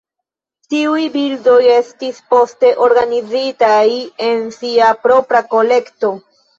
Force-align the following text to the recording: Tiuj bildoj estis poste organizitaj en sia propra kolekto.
Tiuj 0.73 1.03
bildoj 1.15 1.59
estis 1.75 2.23
poste 2.33 2.73
organizitaj 2.87 3.85
en 4.33 4.45
sia 4.61 4.93
propra 5.07 5.47
kolekto. 5.57 6.17